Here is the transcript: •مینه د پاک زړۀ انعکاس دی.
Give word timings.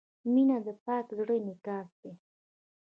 •مینه 0.33 0.57
د 0.65 0.67
پاک 0.85 1.05
زړۀ 1.17 1.35
انعکاس 1.39 1.89
دی. 2.01 2.11